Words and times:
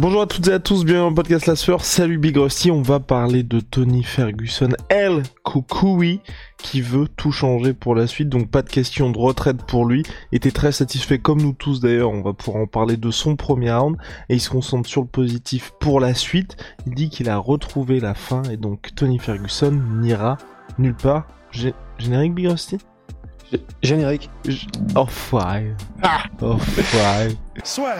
Bonjour 0.00 0.22
à 0.22 0.26
toutes 0.28 0.46
et 0.46 0.52
à 0.52 0.60
tous, 0.60 0.84
bienvenue 0.84 1.02
dans 1.02 1.08
le 1.08 1.14
podcast 1.16 1.46
La 1.46 1.56
Sueur. 1.56 1.84
Salut 1.84 2.18
Big 2.18 2.36
Rusty, 2.36 2.70
on 2.70 2.82
va 2.82 3.00
parler 3.00 3.42
de 3.42 3.58
Tony 3.58 4.04
Ferguson, 4.04 4.68
El 4.88 5.24
Koukoui, 5.42 6.20
qui 6.56 6.82
veut 6.82 7.08
tout 7.08 7.32
changer 7.32 7.72
pour 7.72 7.96
la 7.96 8.06
suite, 8.06 8.28
donc 8.28 8.48
pas 8.48 8.62
de 8.62 8.68
question 8.68 9.10
de 9.10 9.18
retraite 9.18 9.64
pour 9.64 9.86
lui. 9.86 10.04
Était 10.30 10.52
très 10.52 10.70
satisfait, 10.70 11.18
comme 11.18 11.42
nous 11.42 11.52
tous 11.52 11.80
d'ailleurs, 11.80 12.10
on 12.10 12.22
va 12.22 12.32
pouvoir 12.32 12.62
en 12.62 12.68
parler 12.68 12.96
de 12.96 13.10
son 13.10 13.34
premier 13.34 13.72
round, 13.72 13.96
et 14.28 14.36
il 14.36 14.40
se 14.40 14.50
concentre 14.50 14.88
sur 14.88 15.00
le 15.00 15.08
positif 15.08 15.72
pour 15.80 15.98
la 15.98 16.14
suite. 16.14 16.56
Il 16.86 16.94
dit 16.94 17.10
qu'il 17.10 17.28
a 17.28 17.36
retrouvé 17.36 17.98
la 17.98 18.14
fin, 18.14 18.44
et 18.44 18.56
donc 18.56 18.94
Tony 18.94 19.18
Ferguson 19.18 19.82
n'ira 19.96 20.38
nulle 20.78 20.94
part. 20.94 21.26
Générique 21.98 22.36
Big 22.36 22.46
Rusty? 22.46 22.78
Générique. 23.82 24.30
Oh 24.94 25.06
five. 25.06 25.74
Ah 26.04 26.22
oh 26.40 26.56
five. 26.56 27.34
Soit. 27.64 27.96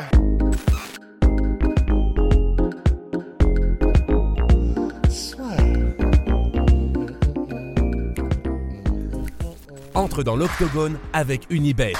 Entre 9.98 10.22
dans 10.22 10.36
l'octogone 10.36 10.96
avec 11.12 11.48
Unibet. 11.50 11.94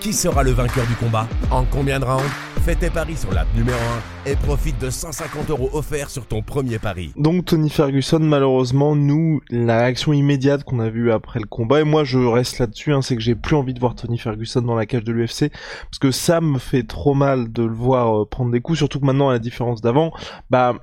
Qui 0.00 0.12
sera 0.12 0.42
le 0.42 0.50
vainqueur 0.50 0.86
du 0.86 0.94
combat 0.96 1.26
En 1.50 1.64
combien 1.64 1.98
de 1.98 2.04
rounds 2.04 2.30
Fais 2.60 2.74
tes 2.74 2.90
paris 2.90 3.16
sur 3.16 3.32
l'app 3.32 3.46
numéro 3.56 3.78
1 4.26 4.30
et 4.32 4.36
profite 4.36 4.78
de 4.78 4.90
150 4.90 5.48
euros 5.48 5.70
offerts 5.72 6.10
sur 6.10 6.26
ton 6.26 6.42
premier 6.42 6.78
pari. 6.78 7.14
Donc 7.16 7.46
Tony 7.46 7.70
Ferguson, 7.70 8.18
malheureusement, 8.18 8.94
nous, 8.94 9.40
la 9.48 9.78
réaction 9.78 10.12
immédiate 10.12 10.62
qu'on 10.62 10.78
a 10.78 10.90
vue 10.90 11.10
après 11.10 11.40
le 11.40 11.46
combat, 11.46 11.80
et 11.80 11.84
moi 11.84 12.04
je 12.04 12.18
reste 12.18 12.58
là-dessus, 12.58 12.92
hein, 12.92 13.00
c'est 13.00 13.16
que 13.16 13.22
j'ai 13.22 13.34
plus 13.34 13.56
envie 13.56 13.72
de 13.72 13.80
voir 13.80 13.94
Tony 13.94 14.18
Ferguson 14.18 14.60
dans 14.60 14.76
la 14.76 14.84
cage 14.84 15.04
de 15.04 15.12
l'UFC, 15.12 15.50
parce 15.50 15.98
que 15.98 16.10
ça 16.10 16.42
me 16.42 16.58
fait 16.58 16.82
trop 16.82 17.14
mal 17.14 17.50
de 17.50 17.62
le 17.62 17.72
voir 17.72 18.20
euh, 18.20 18.26
prendre 18.26 18.50
des 18.50 18.60
coups, 18.60 18.76
surtout 18.76 19.00
que 19.00 19.06
maintenant, 19.06 19.30
à 19.30 19.32
la 19.32 19.38
différence 19.38 19.80
d'avant, 19.80 20.12
bah 20.50 20.74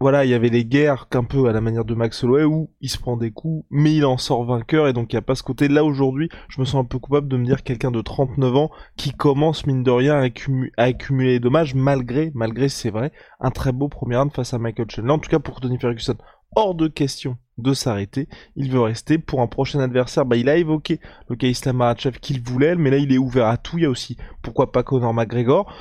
voilà, 0.00 0.24
il 0.24 0.30
y 0.30 0.34
avait 0.34 0.48
les 0.48 0.64
guerres 0.64 1.08
qu'un 1.08 1.24
peu 1.24 1.48
à 1.48 1.52
la 1.52 1.60
manière 1.60 1.84
de 1.84 1.94
Max 1.94 2.22
Holloway 2.22 2.44
où 2.44 2.70
il 2.80 2.88
se 2.88 2.98
prend 2.98 3.16
des 3.16 3.32
coups, 3.32 3.66
mais 3.70 3.94
il 3.94 4.04
en 4.04 4.16
sort 4.16 4.44
vainqueur 4.44 4.86
et 4.86 4.92
donc 4.92 5.12
il 5.12 5.16
n'y 5.16 5.18
a 5.18 5.22
pas 5.22 5.34
ce 5.34 5.42
côté. 5.42 5.66
Là 5.66 5.84
aujourd'hui, 5.84 6.28
je 6.48 6.60
me 6.60 6.64
sens 6.64 6.76
un 6.76 6.84
peu 6.84 7.00
coupable 7.00 7.26
de 7.26 7.36
me 7.36 7.44
dire 7.44 7.64
quelqu'un 7.64 7.90
de 7.90 8.00
39 8.00 8.56
ans 8.56 8.70
qui 8.96 9.12
commence 9.12 9.66
mine 9.66 9.82
de 9.82 9.90
rien 9.90 10.22
à, 10.22 10.82
accumuler 10.82 11.32
les 11.32 11.40
dommages 11.40 11.74
malgré, 11.74 12.30
malgré 12.34 12.68
c'est 12.68 12.90
vrai, 12.90 13.12
un 13.40 13.50
très 13.50 13.72
beau 13.72 13.88
premier 13.88 14.16
round 14.16 14.32
face 14.32 14.54
à 14.54 14.58
Michael 14.58 14.88
Chandler. 14.88 15.10
En 15.10 15.18
tout 15.18 15.30
cas 15.30 15.40
pour 15.40 15.60
Tony 15.60 15.78
Ferguson, 15.78 16.16
hors 16.54 16.76
de 16.76 16.86
question 16.86 17.36
de 17.58 17.72
s'arrêter. 17.72 18.28
Il 18.56 18.70
veut 18.70 18.80
rester 18.80 19.18
pour 19.18 19.40
un 19.40 19.48
prochain 19.48 19.80
adversaire. 19.80 20.24
Bah, 20.24 20.36
il 20.36 20.48
a 20.48 20.56
évoqué 20.56 21.00
le 21.28 21.36
cas 21.36 21.48
Islam 21.48 21.78
Makhachev 21.78 22.18
qu'il 22.20 22.40
voulait, 22.40 22.76
mais 22.76 22.90
là 22.90 22.98
il 22.98 23.12
est 23.12 23.18
ouvert 23.18 23.46
à 23.46 23.56
tout. 23.56 23.78
Il 23.78 23.82
y 23.82 23.86
a 23.86 23.90
aussi 23.90 24.16
pourquoi 24.42 24.70
pas 24.72 24.82
Conor 24.82 25.12
McGregor. 25.12 25.72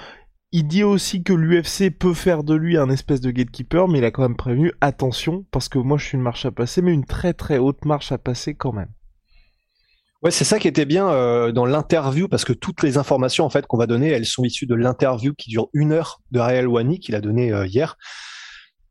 Il 0.54 0.68
dit 0.68 0.84
aussi 0.84 1.24
que 1.24 1.34
l'UFC 1.34 1.90
peut 1.90 2.14
faire 2.14 2.44
de 2.44 2.56
lui 2.56 2.78
un 2.78 2.90
espèce 2.90 3.20
de 3.20 3.32
gatekeeper, 3.32 3.88
mais 3.88 3.98
il 3.98 4.06
a 4.06 4.12
quand 4.12 4.22
même 4.22 4.38
prévenu 4.38 4.72
attention, 4.80 5.46
parce 5.52 5.68
que 5.68 5.78
moi 5.78 5.98
je 5.98 6.06
suis 6.06 6.16
une 6.16 6.24
marche 6.24 6.46
à 6.46 6.52
passer, 6.52 6.82
mais 6.82 6.94
une 6.94 7.06
très 7.06 7.34
très 7.34 7.58
haute 7.58 7.84
marche 7.84 8.12
à 8.14 8.18
passer 8.18 8.56
quand 8.56 8.72
même. 8.72 8.90
Ouais, 10.24 10.32
c'est 10.32 10.46
ça 10.46 10.58
qui 10.58 10.68
était 10.68 10.86
bien 10.86 11.10
euh, 11.10 11.52
dans 11.52 11.66
l'interview, 11.66 12.28
parce 12.28 12.46
que 12.46 12.54
toutes 12.54 12.82
les 12.82 12.98
informations 12.98 13.46
en 13.46 13.50
fait 13.50 13.68
qu'on 13.68 13.78
va 13.78 13.88
donner, 13.88 14.10
elles 14.10 14.26
sont 14.26 14.44
issues 14.44 14.66
de 14.66 14.74
l'interview 14.74 15.34
qui 15.34 15.50
dure 15.50 15.68
une 15.74 15.92
heure 15.92 16.22
de 16.32 16.40
Raël 16.40 16.68
Wani 16.68 17.00
qu'il 17.00 17.16
a 17.16 17.22
donné 17.22 17.52
euh, 17.52 17.68
hier. 17.68 17.98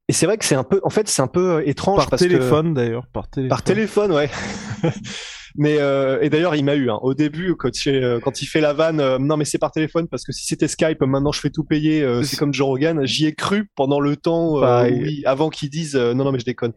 Et 0.08 0.12
c'est 0.12 0.26
vrai 0.26 0.38
que 0.38 0.44
c'est 0.44 0.54
un 0.54 0.62
peu, 0.62 0.80
en 0.84 0.90
fait, 0.90 1.08
c'est 1.08 1.22
un 1.22 1.26
peu 1.26 1.56
euh, 1.56 1.68
étrange. 1.68 2.08
Par 2.08 2.18
téléphone 2.18 2.74
d'ailleurs, 2.74 3.06
par 3.12 3.28
téléphone. 3.28 3.48
Par 3.48 3.62
téléphone, 3.62 4.12
ouais. 4.12 4.30
Mais 5.58 5.78
euh, 5.78 6.18
et 6.20 6.28
d'ailleurs, 6.28 6.54
il 6.54 6.64
m'a 6.64 6.74
eu 6.74 6.90
hein. 6.90 6.98
au 7.02 7.14
début 7.14 7.54
quand, 7.56 7.70
euh, 7.86 8.20
quand 8.20 8.42
il 8.42 8.46
fait 8.46 8.60
la 8.60 8.72
vanne. 8.72 9.00
Euh, 9.00 9.18
non, 9.18 9.36
mais 9.36 9.44
c'est 9.44 9.58
par 9.58 9.72
téléphone 9.72 10.06
parce 10.08 10.24
que 10.24 10.32
si 10.32 10.44
c'était 10.46 10.68
Skype, 10.68 11.00
maintenant 11.02 11.32
je 11.32 11.40
fais 11.40 11.50
tout 11.50 11.64
payer. 11.64 12.02
Euh, 12.02 12.22
c'est 12.22 12.36
comme 12.36 12.52
Joe 12.52 12.66
Rogan. 12.66 13.06
J'y 13.06 13.26
ai 13.26 13.34
cru 13.34 13.70
pendant 13.74 14.00
le 14.00 14.16
temps, 14.16 14.60
oui, 14.84 15.22
avant 15.24 15.50
qu'ils 15.50 15.70
disent 15.70 15.96
non, 15.96 16.24
non, 16.24 16.32
mais 16.32 16.38
je 16.38 16.44
déconne. 16.44 16.72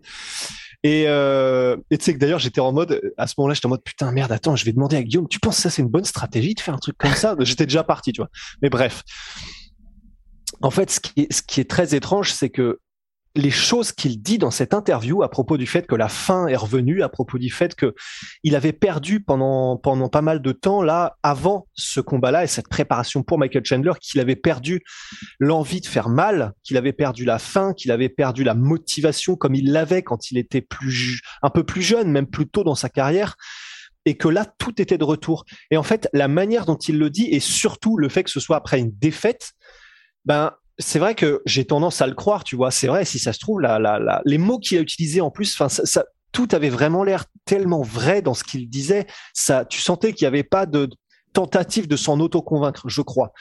Et 0.84 1.04
tu 1.04 1.98
sais 2.00 2.14
que 2.14 2.20
d'ailleurs, 2.20 2.40
j'étais 2.40 2.62
en 2.62 2.72
mode 2.72 3.02
à 3.18 3.28
ce 3.28 3.34
moment-là, 3.38 3.54
j'étais 3.54 3.66
en 3.66 3.70
mode 3.70 3.84
putain 3.84 4.12
merde. 4.12 4.32
Attends, 4.32 4.56
je 4.56 4.66
vais 4.66 4.72
demander 4.72 4.96
à 4.96 5.04
Guillaume. 5.04 5.28
Tu 5.28 5.40
penses 5.40 5.58
que 5.58 5.62
ça 5.64 5.70
c'est 5.70 5.82
une 5.82 5.90
bonne 5.90 6.06
stratégie 6.06 6.54
de 6.54 6.62
faire 6.62 6.74
un 6.74 6.80
truc 6.80 6.98
comme 6.98 7.14
ça? 7.14 7.36
J'étais 7.40 7.66
déjà 7.66 7.84
parti, 7.84 8.14
tu 8.14 8.22
vois. 8.22 8.30
Mais 8.62 8.70
bref. 8.70 9.04
En 10.62 10.72
fait, 10.72 10.90
ce 10.90 11.00
qui 11.00 11.22
est, 11.22 11.32
ce 11.32 11.42
qui 11.42 11.62
est 11.62 11.70
très 11.70 11.96
étrange, 11.96 12.34
c'est 12.34 12.50
que 12.50 12.80
les 13.36 13.52
choses 13.52 13.92
qu'il 13.92 14.22
dit 14.22 14.38
dans 14.38 14.52
cette 14.52 14.74
interview 14.74 15.22
à 15.24 15.30
propos 15.30 15.58
du 15.58 15.68
fait 15.68 15.86
que 15.86 15.96
la 15.96 16.10
fin 16.10 16.48
est 16.48 16.56
revenue, 16.56 17.04
à 17.04 17.10
propos 17.10 17.38
du 17.38 17.50
fait 17.50 17.76
que 17.76 17.94
il 18.44 18.56
avait 18.56 18.74
perdu 18.74 19.20
pendant 19.20 19.78
pendant 19.78 20.10
pas 20.10 20.22
mal 20.22 20.42
de 20.42 20.52
temps 20.52 20.82
là 20.82 21.18
avant 21.22 21.68
ce 21.74 22.02
combat-là 22.02 22.44
et 22.44 22.48
cette 22.48 22.68
préparation 22.68 23.24
pour 23.24 23.38
Michael 23.38 23.66
Chandler, 23.66 23.94
qu'il 24.02 24.20
avait 24.20 24.36
perdu 24.36 24.82
l'envie 25.40 25.82
de 25.82 25.86
faire 25.86 26.10
mal, 26.10 26.54
qu'il 26.64 26.78
avait 26.78 26.94
perdu 26.94 27.24
la 27.26 27.40
faim, 27.40 27.74
qu'il 27.74 27.92
avait 27.92 28.10
perdu 28.10 28.44
la 28.44 28.56
motivation 28.56 29.36
comme 29.36 29.56
il 29.56 29.72
l'avait 29.72 30.02
quand 30.02 30.32
il 30.32 30.38
était 30.38 30.62
plus 30.62 31.22
un 31.44 31.50
peu 31.50 31.64
plus 31.64 31.82
jeune, 31.82 32.12
même 32.12 32.28
plus 32.28 32.48
tôt 32.48 32.64
dans 32.64 32.76
sa 32.76 32.90
carrière 32.90 33.36
et 34.06 34.18
que 34.18 34.28
là 34.28 34.46
tout 34.58 34.82
était 34.82 34.98
de 34.98 35.04
retour. 35.04 35.46
Et 35.72 35.78
en 35.78 35.84
fait, 35.84 36.10
la 36.14 36.28
manière 36.28 36.66
dont 36.66 36.78
il 36.78 36.98
le 36.98 37.10
dit 37.10 37.28
et 37.28 37.40
surtout 37.40 37.98
le 37.98 38.10
fait 38.10 38.24
que 38.24 38.32
ce 38.32 38.40
soit 38.40 38.58
après 38.58 38.80
une 38.80 38.92
défaite, 38.92 39.52
ben 40.26 40.54
c'est 40.80 41.00
vrai 41.00 41.14
que 41.14 41.42
j'ai 41.46 41.66
tendance 41.66 42.02
à 42.02 42.08
le 42.08 42.16
croire, 42.16 42.44
tu 42.44 42.56
vois. 42.56 42.72
C'est 42.72 42.88
vrai, 42.88 43.04
si 43.04 43.20
ça 43.20 43.34
se 43.34 43.40
trouve, 43.40 43.60
la, 43.60 44.22
les 44.26 44.38
mots 44.38 44.60
qu'il 44.60 44.78
a 44.78 44.82
utilisés 44.82 45.22
en 45.22 45.30
plus, 45.30 45.54
enfin, 45.54 45.68
ça, 45.70 46.06
tout 46.32 46.48
avait 46.52 46.70
vraiment 46.70 47.04
l'air 47.04 47.26
tellement 47.46 47.82
vrai 47.82 48.22
dans 48.22 48.34
ce 48.34 48.44
qu'il 48.44 48.70
disait. 48.70 49.06
Ça, 49.34 49.66
tu 49.66 49.82
sentais 49.82 50.14
qu'il 50.14 50.26
n'y 50.26 50.30
avait 50.30 50.44
pas 50.44 50.66
de 50.66 50.90
tentative 51.34 51.88
de 51.88 51.98
s'en 51.98 52.20
auto-convaincre, 52.20 52.88
je 52.88 53.02
crois. 53.02 53.34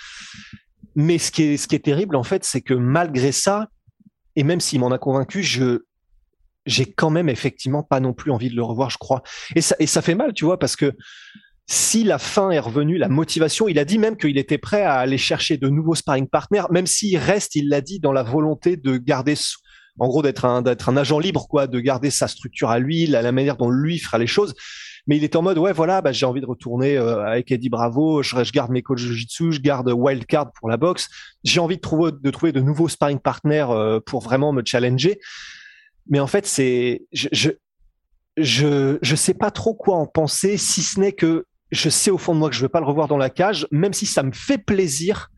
Mais 0.96 1.18
ce 1.18 1.30
qui 1.30 1.44
est, 1.44 1.56
ce 1.56 1.68
qui 1.68 1.76
est 1.76 1.84
terrible, 1.84 2.16
en 2.16 2.24
fait, 2.24 2.44
c'est 2.44 2.60
que 2.60 2.74
malgré 2.74 3.30
ça, 3.30 3.68
et 4.34 4.42
même 4.42 4.60
s'il 4.60 4.80
m'en 4.80 4.90
a 4.90 4.98
convaincu, 4.98 5.42
je, 5.44 5.84
j'ai 6.66 6.86
quand 6.86 7.10
même 7.10 7.28
effectivement 7.28 7.84
pas 7.84 8.00
non 8.00 8.14
plus 8.14 8.32
envie 8.32 8.50
de 8.50 8.56
le 8.56 8.64
revoir, 8.64 8.90
je 8.90 8.98
crois. 8.98 9.22
Et 9.54 9.60
ça, 9.60 9.76
et 9.78 9.86
ça 9.86 10.02
fait 10.02 10.16
mal, 10.16 10.32
tu 10.32 10.44
vois, 10.44 10.58
parce 10.58 10.74
que 10.74 10.92
si 11.70 12.02
la 12.02 12.18
fin 12.18 12.50
est 12.50 12.58
revenue, 12.58 12.96
la 12.96 13.10
motivation, 13.10 13.68
il 13.68 13.78
a 13.78 13.84
dit 13.84 13.98
même 13.98 14.16
qu'il 14.16 14.38
était 14.38 14.56
prêt 14.56 14.82
à 14.82 14.94
aller 14.94 15.18
chercher 15.18 15.58
de 15.58 15.68
nouveaux 15.68 15.94
sparring 15.94 16.26
partners, 16.26 16.64
même 16.70 16.86
s'il 16.86 17.18
reste, 17.18 17.56
il 17.56 17.68
l'a 17.68 17.82
dit, 17.82 18.00
dans 18.00 18.12
la 18.12 18.22
volonté 18.22 18.78
de 18.78 18.96
garder, 18.96 19.34
en 19.98 20.08
gros, 20.08 20.22
d'être 20.22 20.46
un, 20.46 20.62
d'être 20.62 20.88
un 20.88 20.96
agent 20.96 21.18
libre, 21.18 21.46
quoi, 21.46 21.66
de 21.66 21.78
garder 21.78 22.08
sa 22.08 22.26
structure 22.26 22.70
à 22.70 22.78
lui, 22.78 23.06
la, 23.06 23.32
manière 23.32 23.58
dont 23.58 23.68
lui 23.68 23.98
fera 23.98 24.16
les 24.16 24.26
choses. 24.26 24.54
Mais 25.06 25.18
il 25.18 25.24
est 25.24 25.36
en 25.36 25.42
mode, 25.42 25.58
ouais, 25.58 25.74
voilà, 25.74 26.00
bah, 26.00 26.10
j'ai 26.10 26.24
envie 26.24 26.40
de 26.40 26.46
retourner 26.46 26.96
euh, 26.96 27.22
avec 27.26 27.52
Eddie 27.52 27.68
Bravo, 27.68 28.22
je, 28.22 28.42
je 28.42 28.52
garde 28.52 28.70
mes 28.70 28.80
coachs 28.80 28.96
de 28.96 29.02
jiu-jitsu, 29.02 29.52
je 29.52 29.60
garde 29.60 29.92
Wildcard 29.94 30.52
pour 30.52 30.70
la 30.70 30.78
boxe. 30.78 31.10
J'ai 31.44 31.60
envie 31.60 31.76
de 31.76 31.82
trouver, 31.82 32.12
de 32.18 32.30
trouver 32.30 32.52
de 32.52 32.60
nouveaux 32.60 32.88
sparring 32.88 33.18
partners 33.18 33.66
euh, 33.68 34.00
pour 34.00 34.22
vraiment 34.22 34.54
me 34.54 34.62
challenger. 34.64 35.18
Mais 36.08 36.18
en 36.18 36.26
fait, 36.26 36.46
c'est, 36.46 37.02
je, 37.12 37.28
je, 37.32 37.50
je, 38.38 38.98
je 39.02 39.16
sais 39.16 39.34
pas 39.34 39.50
trop 39.50 39.74
quoi 39.74 39.96
en 39.96 40.06
penser, 40.06 40.56
si 40.56 40.82
ce 40.82 40.98
n'est 40.98 41.12
que 41.12 41.44
je 41.70 41.88
sais 41.88 42.10
au 42.10 42.18
fond 42.18 42.34
de 42.34 42.38
moi 42.38 42.50
que 42.50 42.56
je 42.56 42.62
vais 42.62 42.68
pas 42.68 42.80
le 42.80 42.86
revoir 42.86 43.08
dans 43.08 43.16
la 43.16 43.30
cage, 43.30 43.66
même 43.70 43.92
si 43.92 44.06
ça 44.06 44.22
me 44.22 44.32
fait 44.32 44.58
plaisir 44.58 45.30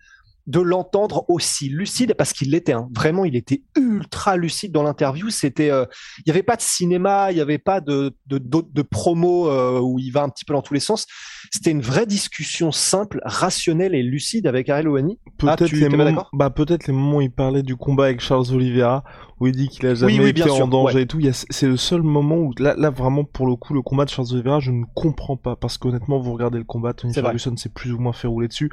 de 0.50 0.60
l'entendre 0.60 1.24
aussi 1.28 1.68
lucide 1.68 2.14
parce 2.14 2.32
qu'il 2.32 2.50
l'était 2.50 2.72
hein. 2.72 2.88
vraiment 2.92 3.24
il 3.24 3.36
était 3.36 3.62
ultra 3.76 4.36
lucide 4.36 4.72
dans 4.72 4.82
l'interview. 4.82 5.30
C'était 5.30 5.70
euh, 5.70 5.84
il 6.18 6.22
n'y 6.26 6.32
avait 6.32 6.42
pas 6.42 6.56
de 6.56 6.60
cinéma 6.60 7.30
il 7.30 7.36
n'y 7.36 7.40
avait 7.40 7.58
pas 7.58 7.80
de 7.80 8.16
de, 8.26 8.38
de, 8.38 8.82
promo 8.82 9.48
euh, 9.48 9.78
où 9.78 9.98
il 9.98 10.10
va 10.10 10.22
un 10.22 10.28
petit 10.28 10.44
peu 10.44 10.52
dans 10.52 10.62
tous 10.62 10.74
les 10.74 10.80
sens. 10.80 11.06
C'était 11.52 11.70
une 11.70 11.80
vraie 11.80 12.06
discussion 12.06 12.72
simple 12.72 13.20
rationnelle 13.24 13.94
et 13.94 14.02
lucide 14.02 14.46
avec 14.46 14.68
Ariel 14.68 14.88
Ouani 14.88 15.18
ah, 15.46 15.56
peut-être 15.56 15.72
les 15.72 15.88
moments 15.88 16.26
bah 16.32 16.50
peut-être 16.50 16.86
les 16.86 16.92
moments 16.92 17.18
où 17.18 17.22
il 17.22 17.30
parlait 17.30 17.62
du 17.62 17.76
combat 17.76 18.06
avec 18.06 18.20
Charles 18.20 18.52
Oliveira 18.52 19.04
où 19.38 19.46
il 19.46 19.54
dit 19.54 19.68
qu'il 19.68 19.86
a 19.86 19.94
jamais 19.94 20.30
été 20.30 20.50
en 20.50 20.66
danger 20.66 21.02
et 21.02 21.06
tout. 21.06 21.20
C'est 21.32 21.68
le 21.68 21.76
seul 21.76 22.02
moment 22.02 22.36
où 22.36 22.52
là, 22.58 22.74
là 22.76 22.90
vraiment 22.90 23.24
pour 23.24 23.46
le 23.46 23.54
coup 23.54 23.72
le 23.72 23.82
combat 23.82 24.04
de 24.04 24.10
Charles 24.10 24.28
Oliveira 24.32 24.58
je 24.58 24.72
ne 24.72 24.84
comprends 24.94 25.36
pas. 25.36 25.54
Parce 25.54 25.78
qu'honnêtement 25.78 26.18
vous 26.18 26.32
regardez 26.32 26.58
le 26.58 26.64
combat 26.64 26.92
Tony 26.92 27.14
Ferguson 27.14 27.56
s'est 27.56 27.68
plus 27.68 27.92
ou 27.92 27.98
moins 27.98 28.12
fait 28.12 28.26
rouler 28.26 28.48
dessus 28.48 28.70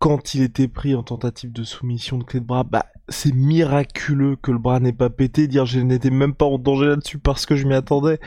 quand 0.00 0.34
il 0.34 0.42
était 0.42 0.66
pris 0.66 0.94
en 0.94 1.02
tentative 1.02 1.52
de 1.52 1.62
soumission 1.62 2.16
de 2.16 2.24
clé 2.24 2.40
de 2.40 2.46
bras, 2.46 2.64
bah 2.64 2.86
c'est 3.10 3.34
miraculeux 3.34 4.34
que 4.34 4.50
le 4.50 4.58
bras 4.58 4.80
n'ait 4.80 4.94
pas 4.94 5.10
pété, 5.10 5.46
dire 5.46 5.66
je 5.66 5.78
n'étais 5.78 6.10
même 6.10 6.34
pas 6.34 6.46
en 6.46 6.58
danger 6.58 6.86
là-dessus 6.86 7.18
parce 7.18 7.44
que 7.44 7.54
je 7.54 7.66
m'y 7.66 7.74
attendais. 7.74 8.18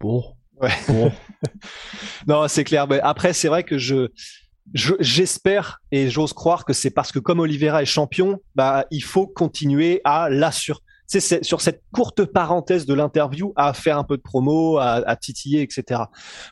Bon. 0.00 0.22
Ouais. 0.60 0.70
Bon. 0.86 1.10
non, 2.28 2.46
c'est 2.46 2.62
clair. 2.62 2.86
Mais 2.86 3.00
après, 3.00 3.32
c'est 3.32 3.48
vrai 3.48 3.64
que 3.64 3.76
je 3.78 4.08
j'espère 4.74 5.80
et 5.90 6.08
j'ose 6.08 6.34
croire 6.34 6.64
que 6.64 6.74
c'est 6.74 6.90
parce 6.90 7.10
que 7.10 7.18
comme 7.18 7.40
Oliveira 7.40 7.82
est 7.82 7.86
champion, 7.86 8.38
bah 8.54 8.86
il 8.90 9.02
faut 9.02 9.26
continuer 9.26 10.00
à 10.04 10.28
l'assurer 10.30 10.80
c'est 11.08 11.42
sur 11.42 11.62
cette 11.62 11.82
courte 11.90 12.26
parenthèse 12.26 12.84
de 12.84 12.92
l'interview 12.92 13.54
à 13.56 13.72
faire 13.72 13.96
un 13.96 14.04
peu 14.04 14.18
de 14.18 14.22
promo, 14.22 14.76
à, 14.76 14.96
à, 15.08 15.16
titiller, 15.16 15.62
etc. 15.62 16.02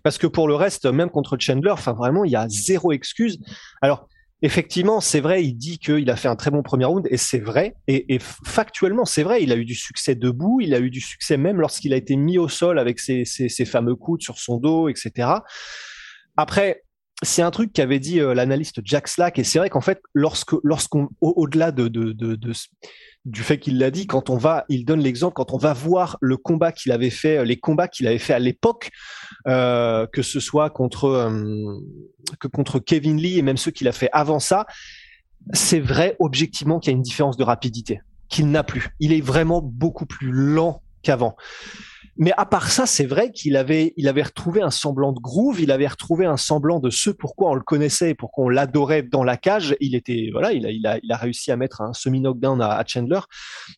Parce 0.03 0.17
que 0.17 0.27
pour 0.27 0.49
le 0.49 0.55
reste, 0.55 0.87
même 0.87 1.11
contre 1.11 1.37
Chandler, 1.39 1.73
enfin 1.73 1.93
vraiment, 1.93 2.25
il 2.25 2.31
y 2.31 2.37
a 2.37 2.49
zéro 2.49 2.93
excuse. 2.93 3.39
Alors 3.83 4.09
effectivement, 4.47 5.01
c'est 5.01 5.21
vrai, 5.21 5.45
il 5.45 5.55
dit 5.55 5.79
qu'il 5.79 6.09
a 6.09 6.17
fait 6.17 6.29
un 6.29 6.37
très 6.37 6.51
bon 6.51 6.63
premier 6.63 6.85
round, 6.85 7.07
et 7.11 7.17
c'est 7.17 7.41
vrai. 7.41 7.75
Et, 7.89 8.19
factuellement, 8.21 9.05
c'est 9.05 9.23
vrai, 9.23 9.43
il 9.43 9.53
a 9.53 9.57
eu 9.57 9.65
du 9.65 9.75
succès 9.75 10.15
debout, 10.15 10.61
il 10.63 10.75
a 10.75 10.79
eu 10.79 10.89
du 10.89 11.01
succès 11.01 11.37
même 11.37 11.61
lorsqu'il 11.61 11.93
a 11.93 11.97
été 11.97 12.17
mis 12.17 12.39
au 12.39 12.49
sol 12.49 12.79
avec 12.79 12.99
ses, 13.01 13.25
ses 13.25 13.65
fameux 13.65 13.97
coudes 13.97 14.23
sur 14.23 14.39
son 14.39 14.57
dos, 14.57 14.89
etc. 14.89 15.29
Après, 16.37 16.85
c'est 17.23 17.43
un 17.43 17.51
truc 17.51 17.73
qu'avait 17.73 17.99
dit 17.99 18.21
euh, 18.21 18.35
l'analyste 18.35 18.81
Jack 18.85 19.09
Slack, 19.09 19.39
et 19.39 19.45
c'est 19.45 19.59
vrai 19.59 19.71
qu'en 19.71 19.81
fait, 19.81 20.01
lorsque, 20.13 20.55
lorsqu'on, 20.63 21.09
au-delà 21.21 21.73
de, 21.73 21.89
de, 21.89 22.13
de, 22.13 22.35
de, 22.35 22.53
du 23.25 23.43
fait 23.43 23.59
qu'il 23.59 23.79
l'a 23.79 23.91
dit, 23.91 24.07
quand 24.07 24.31
on 24.31 24.37
va, 24.37 24.65
il 24.69 24.85
donne 24.85 25.01
l'exemple, 25.01 25.35
quand 25.35 25.53
on 25.53 25.59
va 25.59 25.73
voir 25.73 26.19
le 26.21 26.37
combat 26.37 26.73
qu'il 26.73 26.93
avait 26.93 27.11
fait, 27.11 27.45
les 27.45 27.59
combats 27.59 27.89
qu'il 27.89 28.07
avait 28.07 28.19
fait 28.19 28.35
à 28.35 28.39
l'époque, 28.39 28.91
euh, 29.49 30.07
que 30.07 30.23
ce 30.23 30.41
soit 30.41 30.71
contre 30.71 31.07
euh, 31.07 31.79
que 32.39 32.49
contre 32.49 32.79
Kevin 32.79 33.17
Lee 33.17 33.39
et 33.39 33.43
même 33.43 33.57
ceux 33.57 33.71
qu'il 33.71 33.89
a 33.89 33.93
fait 33.93 34.11
avant 34.13 34.39
ça, 34.39 34.67
c'est 35.53 35.81
vrai 35.81 36.17
objectivement 36.19 36.79
qu'il 36.79 36.93
y 36.93 36.95
a 36.95 36.97
une 36.97 37.03
différence 37.03 37.37
de 37.37 37.45
rapidité 37.45 38.01
qu'il 38.29 38.51
n'a 38.51 38.63
plus. 38.65 38.89
Il 39.01 39.13
est 39.13 39.21
vraiment 39.21 39.61
beaucoup 39.63 40.07
plus 40.07 40.31
lent 40.33 40.83
qu'avant. 41.03 41.37
Mais 42.19 42.33
à 42.37 42.47
part 42.47 42.71
ça, 42.71 42.87
c'est 42.87 43.05
vrai 43.05 43.31
qu'il 43.31 43.57
avait, 43.57 43.93
il 43.97 44.09
avait 44.09 44.23
retrouvé 44.23 44.63
un 44.63 44.71
semblant 44.71 45.13
de 45.13 45.21
groove, 45.21 45.61
il 45.61 45.71
avait 45.71 45.87
retrouvé 45.87 46.25
un 46.25 46.39
semblant 46.39 46.81
de 46.81 46.89
ce 46.89 47.11
pourquoi 47.11 47.51
on 47.51 47.55
le 47.55 47.61
connaissait 47.61 48.11
et 48.11 48.15
pourquoi 48.15 48.47
on 48.47 48.49
l'adorait 48.49 49.03
dans 49.03 49.23
la 49.23 49.37
cage. 49.37 49.77
Il 49.81 49.95
était, 49.95 50.31
voilà, 50.33 50.53
il 50.53 50.65
a, 50.65 50.71
il 50.71 50.87
a, 50.87 50.99
il 51.03 51.13
a 51.13 51.17
réussi 51.17 51.53
à 51.53 51.57
mettre 51.57 51.83
un 51.83 51.93
semi-knockdown 51.93 52.63
à, 52.63 52.83
Chandler. 52.87 53.21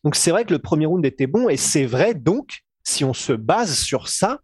Donc 0.05 0.15
c'est 0.15 0.31
vrai 0.31 0.45
que 0.45 0.53
le 0.53 0.59
premier 0.59 0.85
round 0.85 1.05
était 1.05 1.27
bon 1.27 1.49
et 1.49 1.57
c'est 1.57 1.85
vrai 1.85 2.13
donc, 2.13 2.59
si 2.83 3.03
on 3.03 3.13
se 3.13 3.33
base 3.33 3.77
sur 3.77 4.07
ça. 4.07 4.39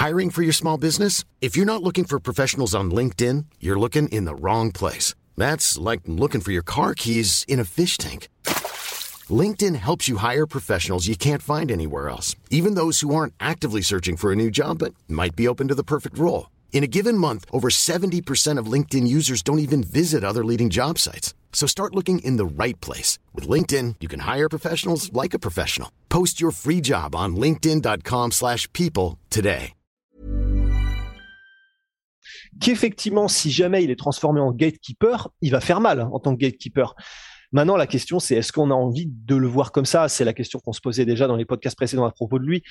Hiring 0.00 0.30
for 0.30 0.42
your 0.42 0.54
small 0.54 0.78
business? 0.78 1.24
If 1.42 1.56
you're 1.56 1.66
not 1.66 1.82
looking 1.82 2.04
for 2.06 2.20
professionals 2.20 2.74
on 2.74 2.90
LinkedIn, 2.90 3.44
you're 3.60 3.78
looking 3.78 4.08
in 4.08 4.24
the 4.24 4.34
wrong 4.40 4.70
place. 4.72 5.14
That's 5.36 5.76
like 5.76 6.02
looking 6.06 6.40
for 6.40 6.52
your 6.52 6.62
car 6.62 6.94
keys 6.94 7.44
in 7.48 7.58
a 7.58 7.64
fish 7.64 7.98
tank. 7.98 8.28
LinkedIn 9.30 9.76
helps 9.76 10.08
you 10.08 10.18
hire 10.18 10.46
professionals 10.46 11.08
you 11.08 11.16
can't 11.16 11.42
find 11.42 11.70
anywhere 11.70 12.08
else, 12.08 12.36
even 12.50 12.74
those 12.74 13.00
who 13.00 13.14
aren't 13.14 13.34
actively 13.40 13.82
searching 13.82 14.16
for 14.16 14.30
a 14.30 14.36
new 14.36 14.50
job 14.50 14.78
but 14.78 14.94
might 15.08 15.34
be 15.34 15.48
open 15.48 15.66
to 15.66 15.74
the 15.74 15.82
perfect 15.82 16.16
role. 16.16 16.50
In 16.72 16.84
a 16.84 16.86
given 16.86 17.18
month, 17.18 17.44
over 17.50 17.68
70% 17.70 18.58
of 18.58 18.72
LinkedIn 18.72 19.08
users 19.08 19.42
don't 19.42 19.58
even 19.58 19.82
visit 19.82 20.22
other 20.22 20.44
leading 20.44 20.70
job 20.70 20.98
sites. 20.98 21.34
So 21.52 21.66
start 21.66 21.94
looking 21.96 22.20
in 22.20 22.36
the 22.36 22.46
right 22.46 22.80
place. 22.80 23.18
With 23.34 23.48
LinkedIn, 23.48 23.96
you 23.98 24.06
can 24.06 24.20
hire 24.20 24.48
professionals 24.48 25.12
like 25.12 25.34
a 25.34 25.40
professional. 25.40 25.90
Post 26.08 26.40
your 26.40 26.52
free 26.52 26.80
job 26.80 27.16
on 27.16 27.34
linkedin.com 27.34 28.30
slash 28.30 28.72
people 28.72 29.18
today. 29.30 29.74
Qu'effectivement, 32.60 33.28
si 33.28 33.50
jamais 33.50 33.84
il 33.84 33.90
est 33.90 33.98
transformé 33.98 34.40
en 34.40 34.52
gatekeeper, 34.52 35.28
il 35.42 35.52
va 35.52 35.60
faire 35.60 35.80
mal 35.80 36.00
en 36.00 36.18
tant 36.18 36.34
que 36.34 36.40
gatekeeper. 36.40 36.94
Maintenant, 37.52 37.76
la 37.76 37.86
question, 37.86 38.20
c'est 38.20 38.36
est-ce 38.36 38.52
qu'on 38.52 38.70
a 38.70 38.74
envie 38.74 39.06
de 39.06 39.34
le 39.34 39.46
voir 39.46 39.72
comme 39.72 39.86
ça? 39.86 40.08
C'est 40.08 40.24
la 40.24 40.34
question 40.34 40.58
qu'on 40.58 40.72
se 40.72 40.80
posait 40.80 41.06
déjà 41.06 41.26
dans 41.26 41.36
les 41.36 41.46
podcasts 41.46 41.76
précédents 41.76 42.04
à 42.04 42.10
propos 42.10 42.38
de 42.38 42.44
lui. 42.44 42.62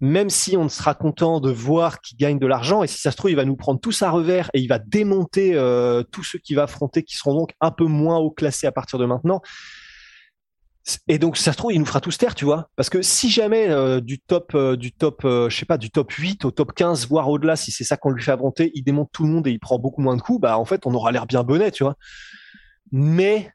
Même 0.00 0.28
si 0.28 0.56
on 0.56 0.68
sera 0.68 0.94
content 0.94 1.40
de 1.40 1.50
voir 1.50 2.00
qu'il 2.02 2.18
gagne 2.18 2.38
de 2.38 2.46
l'argent, 2.46 2.82
et 2.82 2.86
si 2.86 2.98
ça 2.98 3.10
se 3.10 3.16
trouve, 3.16 3.30
il 3.30 3.36
va 3.36 3.46
nous 3.46 3.56
prendre 3.56 3.80
tout 3.80 3.92
à 4.02 4.10
revers 4.10 4.50
et 4.52 4.60
il 4.60 4.66
va 4.66 4.78
démonter 4.78 5.54
euh, 5.54 6.02
tous 6.02 6.24
ceux 6.24 6.38
qu'il 6.38 6.56
va 6.56 6.64
affronter, 6.64 7.02
qui 7.04 7.16
seront 7.16 7.34
donc 7.34 7.52
un 7.60 7.70
peu 7.70 7.86
moins 7.86 8.18
haut 8.18 8.30
classés 8.30 8.66
à 8.66 8.72
partir 8.72 8.98
de 8.98 9.06
maintenant. 9.06 9.40
Et 11.08 11.18
donc, 11.18 11.38
ça 11.38 11.52
se 11.52 11.56
trouve, 11.56 11.72
il 11.72 11.78
nous 11.78 11.86
fera 11.86 12.02
tous 12.02 12.18
taire, 12.18 12.34
tu 12.34 12.44
vois. 12.44 12.68
Parce 12.76 12.90
que 12.90 13.00
si 13.00 13.30
jamais 13.30 13.70
euh, 13.70 14.00
du 14.00 14.18
top, 14.18 14.52
euh, 14.54 14.76
du 14.76 14.92
top, 14.92 15.20
je 15.22 15.48
sais 15.48 15.64
pas, 15.64 15.78
du 15.78 15.90
top 15.90 16.12
8 16.12 16.44
au 16.44 16.50
top 16.50 16.74
15, 16.74 17.08
voire 17.08 17.30
au-delà, 17.30 17.56
si 17.56 17.72
c'est 17.72 17.84
ça 17.84 17.96
qu'on 17.96 18.10
lui 18.10 18.22
fait 18.22 18.32
affronter, 18.32 18.72
il 18.74 18.82
démonte 18.82 19.08
tout 19.10 19.22
le 19.22 19.30
monde 19.30 19.46
et 19.46 19.50
il 19.50 19.60
prend 19.60 19.78
beaucoup 19.78 20.02
moins 20.02 20.16
de 20.16 20.20
coups, 20.20 20.42
bah 20.42 20.58
en 20.58 20.66
fait, 20.66 20.84
on 20.84 20.92
aura 20.92 21.12
l'air 21.12 21.24
bien 21.24 21.42
bonnet, 21.44 21.70
tu 21.70 21.84
vois 21.84 21.96
mais 22.96 23.50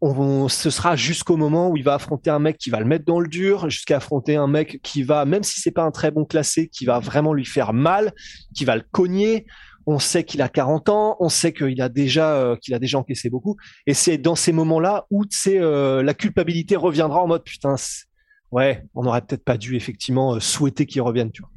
on, 0.00 0.48
ce 0.48 0.70
sera 0.70 0.96
jusqu'au 0.96 1.36
moment 1.36 1.70
où 1.70 1.76
il 1.76 1.84
va 1.84 1.94
affronter 1.94 2.30
un 2.30 2.40
mec 2.40 2.58
qui 2.58 2.68
va 2.68 2.80
le 2.80 2.84
mettre 2.84 3.04
dans 3.04 3.20
le 3.20 3.28
dur, 3.28 3.70
jusqu'à 3.70 3.98
affronter 3.98 4.34
un 4.34 4.48
mec 4.48 4.80
qui 4.82 5.04
va, 5.04 5.24
même 5.24 5.44
si 5.44 5.60
c'est 5.60 5.70
pas 5.70 5.84
un 5.84 5.92
très 5.92 6.10
bon 6.10 6.24
classé, 6.24 6.66
qui 6.66 6.84
va 6.84 6.98
vraiment 6.98 7.32
lui 7.32 7.44
faire 7.44 7.72
mal, 7.72 8.12
qui 8.56 8.64
va 8.64 8.74
le 8.74 8.82
cogner. 8.90 9.46
On 9.86 10.00
sait 10.00 10.24
qu'il 10.24 10.42
a 10.42 10.48
40 10.48 10.88
ans, 10.88 11.16
on 11.20 11.28
sait 11.28 11.52
qu'il 11.52 11.80
a 11.80 11.88
déjà 11.88 12.34
euh, 12.34 12.56
qu'il 12.56 12.74
a 12.74 12.80
déjà 12.80 12.98
encaissé 12.98 13.30
beaucoup, 13.30 13.56
et 13.86 13.94
c'est 13.94 14.18
dans 14.18 14.34
ces 14.34 14.50
moments-là 14.50 15.06
où 15.12 15.22
c'est 15.30 15.60
euh, 15.60 16.02
la 16.02 16.12
culpabilité 16.12 16.74
reviendra 16.74 17.22
en 17.22 17.28
mode 17.28 17.44
putain, 17.44 17.76
ouais, 18.50 18.84
on 18.96 19.04
n'aurait 19.04 19.22
peut-être 19.22 19.44
pas 19.44 19.56
dû 19.56 19.76
effectivement 19.76 20.34
euh, 20.34 20.40
souhaiter 20.40 20.86
qu'il 20.86 21.02
revienne, 21.02 21.30
tu 21.30 21.42
vois. 21.42 21.52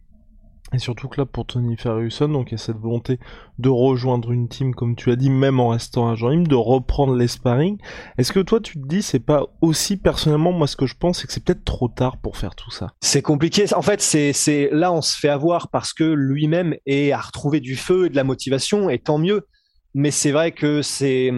Et 0.74 0.78
surtout 0.78 1.08
que 1.08 1.20
là, 1.20 1.26
pour 1.26 1.46
Tony 1.46 1.78
Ferguson, 1.78 2.28
donc 2.28 2.50
il 2.50 2.52
y 2.52 2.56
a 2.56 2.58
cette 2.60 2.78
volonté 2.78 3.20
de 3.58 3.70
rejoindre 3.70 4.32
une 4.32 4.48
team, 4.48 4.76
comme 4.76 4.96
tu 4.96 5.12
as 5.12 5.16
dit, 5.16 5.32
même 5.32 5.60
en 5.60 5.70
restant 5.70 6.10
agent 6.10 6.30
libre, 6.30 6.48
de 6.48 6.56
reprendre 6.56 7.16
les 7.16 7.28
sparring. 7.28 7.78
Est-ce 8.18 8.32
que 8.32 8.40
toi, 8.40 8.60
tu 8.60 8.80
te 8.80 8.88
dis, 8.88 9.02
c'est 9.02 9.20
pas 9.20 9.48
aussi 9.62 9.98
personnellement, 9.98 10.52
moi, 10.52 10.68
ce 10.68 10.76
que 10.76 10.86
je 10.86 10.96
pense, 10.96 11.20
c'est 11.20 11.28
que 11.28 11.34
c'est 11.34 11.44
peut-être 11.44 11.66
trop 11.66 11.88
tard 11.88 12.18
pour 12.18 12.38
faire 12.38 12.54
tout 12.54 12.70
ça? 12.72 12.94
C'est 13.02 13.24
compliqué. 13.24 13.66
En 13.74 13.82
fait, 13.82 14.00
c'est, 14.00 14.32
c'est 14.32 14.70
là, 14.72 14.94
on 14.94 15.02
se 15.02 15.18
fait 15.18 15.30
avoir 15.30 15.70
parce 15.70 15.92
que 15.92 16.04
lui-même 16.04 16.76
est 16.86 17.12
à 17.12 17.20
retrouver 17.20 17.60
du 17.60 17.76
feu 17.76 18.06
et 18.06 18.10
de 18.10 18.16
la 18.16 18.24
motivation, 18.24 18.90
et 18.90 19.00
tant 19.00 19.18
mieux. 19.18 19.48
Mais 19.96 20.12
c'est 20.12 20.32
vrai 20.32 20.52
que 20.52 20.84
c'est 20.84 21.32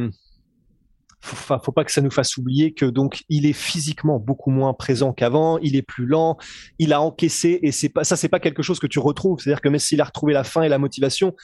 faut, 1.22 1.60
faut 1.60 1.72
pas 1.72 1.84
que 1.84 1.92
ça 1.92 2.02
nous 2.02 2.12
fasse 2.12 2.38
oublier 2.38 2.74
que 2.74 2.86
donc 2.86 3.24
il 3.30 3.46
est 3.46 3.54
physiquement 3.54 4.20
beaucoup 4.20 4.50
moins 4.50 4.74
présent 4.74 5.14
qu'avant, 5.14 5.58
il 5.60 5.76
est 5.76 5.82
plus 5.82 6.06
lent, 6.06 6.38
il 6.80 6.94
a 6.94 7.02
encaissé 7.02 7.60
et 7.62 7.72
c'est 7.72 7.90
pas 7.90 8.04
ça 8.04 8.16
c'est 8.16 8.30
pas 8.30 8.40
quelque 8.40 8.64
chose 8.64 8.80
que 8.80 8.88
tu 8.88 9.00
retrouves, 9.00 9.40
c'est-à-dire 9.40 9.62
que 9.62 9.70
même 9.70 9.80
s'il 9.80 10.02
a 10.02 10.06
retrouvé 10.06 10.34
la 10.34 10.44
faim 10.44 10.64
et 10.64 10.70
la 10.70 10.78
motivation, 10.78 11.36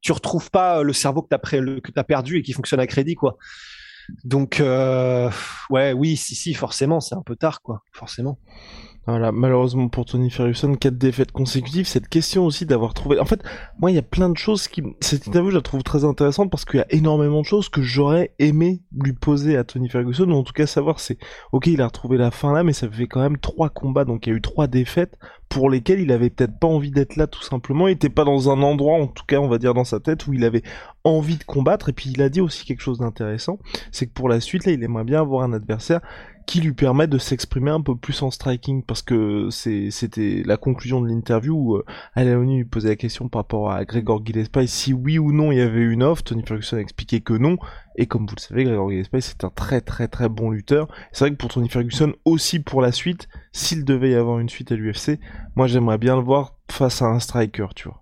tu 0.00 0.12
retrouves 0.12 0.50
pas 0.50 0.82
le 0.82 0.92
cerveau 0.92 1.22
que 1.22 1.28
tu 1.28 1.92
as 1.96 2.04
perdu 2.04 2.38
et 2.38 2.42
qui 2.42 2.52
fonctionne 2.52 2.80
à 2.80 2.86
crédit 2.86 3.14
quoi. 3.14 3.36
Donc 4.24 4.60
euh, 4.60 5.30
ouais, 5.70 5.92
oui, 5.92 6.16
si 6.16 6.34
si 6.34 6.54
forcément, 6.54 7.00
c'est 7.00 7.14
un 7.14 7.22
peu 7.22 7.36
tard 7.36 7.62
quoi, 7.62 7.82
forcément. 7.92 8.38
Voilà, 9.06 9.32
malheureusement 9.32 9.88
pour 9.88 10.04
Tony 10.04 10.30
Ferguson, 10.30 10.76
quatre 10.76 10.96
défaites 10.96 11.32
consécutives. 11.32 11.88
Cette 11.88 12.08
question 12.08 12.46
aussi 12.46 12.66
d'avoir 12.66 12.94
trouvé. 12.94 13.18
En 13.18 13.24
fait, 13.24 13.42
moi, 13.80 13.90
il 13.90 13.94
y 13.94 13.98
a 13.98 14.02
plein 14.02 14.28
de 14.28 14.36
choses 14.36 14.68
qui. 14.68 14.82
Cette 15.00 15.26
interview, 15.26 15.50
je 15.50 15.56
la 15.56 15.62
trouve 15.62 15.82
très 15.82 16.04
intéressante 16.04 16.50
parce 16.50 16.64
qu'il 16.64 16.78
y 16.78 16.82
a 16.82 16.86
énormément 16.90 17.40
de 17.40 17.46
choses 17.46 17.68
que 17.68 17.82
j'aurais 17.82 18.32
aimé 18.38 18.82
lui 18.96 19.12
poser 19.12 19.56
à 19.56 19.64
Tony 19.64 19.88
Ferguson, 19.88 20.30
ou 20.30 20.34
en 20.34 20.44
tout 20.44 20.52
cas 20.52 20.66
savoir 20.66 21.00
c'est. 21.00 21.18
Ok, 21.50 21.66
il 21.66 21.80
a 21.80 21.86
retrouvé 21.86 22.16
la 22.16 22.30
fin 22.30 22.52
là, 22.52 22.62
mais 22.62 22.72
ça 22.72 22.88
fait 22.88 23.08
quand 23.08 23.20
même 23.20 23.38
trois 23.38 23.70
combats, 23.70 24.04
donc 24.04 24.26
il 24.26 24.30
y 24.30 24.32
a 24.32 24.36
eu 24.36 24.40
trois 24.40 24.68
défaites 24.68 25.18
pour 25.48 25.68
lesquelles 25.68 26.00
il 26.00 26.12
avait 26.12 26.30
peut-être 26.30 26.58
pas 26.58 26.68
envie 26.68 26.92
d'être 26.92 27.16
là 27.16 27.26
tout 27.26 27.42
simplement. 27.42 27.88
Il 27.88 27.92
était 27.92 28.08
pas 28.08 28.24
dans 28.24 28.50
un 28.50 28.62
endroit, 28.62 28.98
en 28.98 29.08
tout 29.08 29.24
cas, 29.26 29.38
on 29.38 29.48
va 29.48 29.58
dire 29.58 29.74
dans 29.74 29.84
sa 29.84 29.98
tête, 29.98 30.28
où 30.28 30.32
il 30.32 30.44
avait 30.44 30.62
envie 31.04 31.36
de 31.36 31.44
combattre. 31.44 31.88
Et 31.88 31.92
puis 31.92 32.10
il 32.10 32.22
a 32.22 32.28
dit 32.28 32.40
aussi 32.40 32.64
quelque 32.64 32.80
chose 32.80 32.98
d'intéressant, 32.98 33.58
c'est 33.90 34.06
que 34.06 34.12
pour 34.12 34.28
la 34.28 34.40
suite, 34.40 34.64
là, 34.66 34.72
il 34.72 34.82
aimerait 34.82 35.04
bien 35.04 35.20
avoir 35.20 35.42
un 35.42 35.52
adversaire 35.52 36.00
qui 36.46 36.60
lui 36.60 36.72
permet 36.72 37.06
de 37.06 37.18
s'exprimer 37.18 37.70
un 37.70 37.80
peu 37.80 37.96
plus 37.96 38.20
en 38.22 38.30
striking 38.30 38.82
parce 38.82 39.02
que 39.02 39.48
c'était 39.50 40.42
la 40.44 40.56
conclusion 40.56 41.00
de 41.00 41.08
l'interview 41.08 41.54
où 41.56 41.76
euh, 41.76 41.84
Alaoni 42.14 42.58
lui 42.58 42.64
posait 42.64 42.88
la 42.88 42.96
question 42.96 43.28
par 43.28 43.40
rapport 43.40 43.70
à 43.70 43.84
Gregor 43.84 44.24
Gillespie 44.24 44.68
si 44.68 44.92
oui 44.92 45.18
ou 45.18 45.32
non 45.32 45.52
il 45.52 45.58
y 45.58 45.60
avait 45.60 45.80
une 45.80 46.02
offre 46.02 46.24
Tony 46.24 46.42
Ferguson 46.44 46.76
a 46.76 46.80
expliqué 46.80 47.20
que 47.20 47.34
non 47.34 47.58
et 47.96 48.06
comme 48.06 48.26
vous 48.26 48.34
le 48.34 48.40
savez 48.40 48.64
Gregor 48.64 48.90
Gillespie 48.90 49.22
c'est 49.22 49.44
un 49.44 49.50
très 49.50 49.80
très 49.80 50.08
très 50.08 50.28
bon 50.28 50.50
lutteur 50.50 50.88
c'est 51.12 51.24
vrai 51.24 51.30
que 51.30 51.36
pour 51.36 51.50
Tony 51.50 51.68
Ferguson 51.68 52.12
aussi 52.24 52.60
pour 52.60 52.82
la 52.82 52.92
suite 52.92 53.28
s'il 53.52 53.84
devait 53.84 54.10
y 54.10 54.14
avoir 54.14 54.38
une 54.38 54.48
suite 54.48 54.72
à 54.72 54.74
l'UFC 54.74 55.20
moi 55.54 55.66
j'aimerais 55.66 55.98
bien 55.98 56.16
le 56.16 56.22
voir 56.22 56.56
face 56.70 57.02
à 57.02 57.06
un 57.06 57.20
striker 57.20 57.68
tu 57.74 57.88
vois 57.88 58.01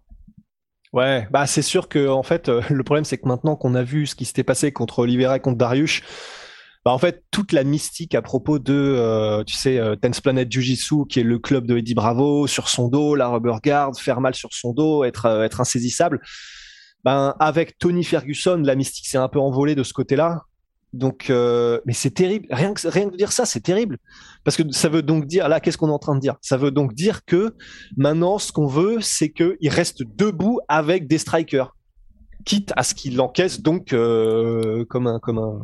Ouais, 0.92 1.28
bah 1.30 1.46
c'est 1.46 1.62
sûr 1.62 1.88
que 1.88 2.08
en 2.08 2.24
fait 2.24 2.48
euh, 2.48 2.62
le 2.68 2.82
problème 2.82 3.04
c'est 3.04 3.16
que 3.16 3.28
maintenant 3.28 3.54
qu'on 3.54 3.76
a 3.76 3.82
vu 3.82 4.06
ce 4.06 4.16
qui 4.16 4.24
s'était 4.24 4.42
passé 4.42 4.72
contre 4.72 5.00
Oliveira 5.00 5.36
et 5.36 5.40
contre 5.40 5.58
Darius, 5.58 6.02
bah, 6.84 6.92
en 6.92 6.98
fait, 6.98 7.24
toute 7.30 7.52
la 7.52 7.62
mystique 7.62 8.14
à 8.14 8.22
propos 8.22 8.58
de, 8.58 8.72
euh, 8.72 9.44
tu 9.44 9.54
sais, 9.54 9.78
euh, 9.78 9.96
Tense 9.96 10.22
Planet 10.22 10.50
Jiu-Jitsu, 10.50 11.06
qui 11.08 11.20
est 11.20 11.24
le 11.24 11.38
club 11.38 11.66
de 11.66 11.76
Eddie 11.76 11.94
Bravo, 11.94 12.46
sur 12.46 12.70
son 12.70 12.88
dos, 12.88 13.14
la 13.14 13.28
rubber 13.28 13.56
guard, 13.62 13.90
faire 13.98 14.20
mal 14.22 14.34
sur 14.34 14.54
son 14.54 14.72
dos, 14.72 15.04
être, 15.04 15.26
euh, 15.26 15.42
être 15.42 15.60
insaisissable. 15.60 16.20
Ben, 17.04 17.34
avec 17.38 17.76
Tony 17.78 18.02
Ferguson, 18.02 18.62
la 18.64 18.74
mystique 18.76 19.08
s'est 19.08 19.18
un 19.18 19.28
peu 19.28 19.38
envolée 19.38 19.74
de 19.74 19.82
ce 19.82 19.92
côté-là. 19.92 20.44
Donc, 20.92 21.26
mais 21.28 21.92
c'est 21.92 22.10
terrible. 22.10 22.46
Rien 22.50 22.74
que, 22.74 22.88
rien 22.88 23.06
de 23.06 23.16
dire 23.16 23.32
ça, 23.32 23.46
c'est 23.46 23.60
terrible. 23.60 23.98
Parce 24.44 24.56
que 24.56 24.62
ça 24.72 24.88
veut 24.88 25.02
donc 25.02 25.26
dire, 25.26 25.48
là, 25.48 25.60
qu'est-ce 25.60 25.78
qu'on 25.78 25.88
est 25.88 25.92
en 25.92 25.98
train 25.98 26.14
de 26.14 26.20
dire? 26.20 26.36
Ça 26.40 26.56
veut 26.56 26.70
donc 26.70 26.94
dire 26.94 27.24
que 27.24 27.54
maintenant, 27.96 28.38
ce 28.38 28.52
qu'on 28.52 28.66
veut, 28.66 29.00
c'est 29.00 29.30
qu'il 29.30 29.68
reste 29.68 30.02
debout 30.02 30.60
avec 30.68 31.06
des 31.06 31.18
strikers 31.18 31.74
quitte 32.44 32.72
à 32.74 32.82
ce 32.82 32.94
qu'il 32.94 33.20
encaisse 33.20 33.60
donc 33.60 33.90
comme 33.90 35.06
un 35.06 35.18
comme 35.18 35.38
un 35.38 35.60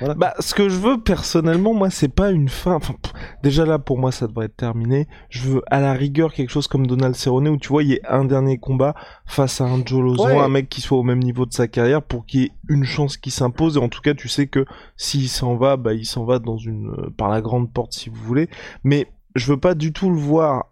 Voilà. 0.00 0.14
Bah, 0.14 0.34
ce 0.40 0.54
que 0.54 0.68
je 0.68 0.76
veux 0.76 1.00
personnellement, 1.00 1.74
moi, 1.74 1.90
c'est 1.90 2.08
pas 2.08 2.30
une 2.30 2.48
fin. 2.48 2.74
Enfin, 2.74 2.94
pff, 3.00 3.12
déjà 3.42 3.64
là, 3.66 3.78
pour 3.78 3.98
moi, 3.98 4.10
ça 4.12 4.26
devrait 4.26 4.46
être 4.46 4.56
terminé. 4.56 5.06
Je 5.28 5.42
veux 5.48 5.62
à 5.70 5.80
la 5.80 5.92
rigueur 5.92 6.32
quelque 6.32 6.50
chose 6.50 6.66
comme 6.66 6.86
Donald 6.86 7.14
Cerrone 7.14 7.48
où 7.48 7.56
tu 7.58 7.68
vois, 7.68 7.82
il 7.82 7.90
y 7.90 7.92
ait 7.94 8.06
un 8.08 8.24
dernier 8.24 8.58
combat 8.58 8.94
face 9.26 9.60
à 9.60 9.64
un 9.64 9.84
Joe 9.84 10.02
Lozon, 10.02 10.24
Ouais. 10.26 10.38
un 10.38 10.48
mec 10.48 10.68
qui 10.68 10.80
soit 10.80 10.98
au 10.98 11.02
même 11.02 11.20
niveau 11.22 11.46
de 11.46 11.52
sa 11.52 11.68
carrière 11.68 12.02
pour 12.02 12.24
qu'il 12.26 12.40
y 12.40 12.44
ait 12.44 12.52
une 12.68 12.84
chance 12.84 13.16
qui 13.16 13.30
s'impose. 13.30 13.76
Et 13.76 13.80
en 13.80 13.88
tout 13.88 14.00
cas, 14.00 14.14
tu 14.14 14.28
sais 14.28 14.46
que 14.46 14.64
s'il 14.96 15.28
s'en 15.28 15.56
va, 15.56 15.76
bah, 15.76 15.92
il 15.92 16.06
s'en 16.06 16.24
va 16.24 16.38
dans 16.38 16.56
une 16.56 16.88
euh, 16.90 17.10
par 17.16 17.28
la 17.28 17.40
grande 17.40 17.70
porte 17.72 17.92
si 17.92 18.08
vous 18.08 18.22
voulez. 18.24 18.48
Mais 18.84 19.06
je 19.36 19.52
veux 19.52 19.60
pas 19.60 19.74
du 19.74 19.92
tout 19.92 20.10
le 20.10 20.16
voir 20.18 20.69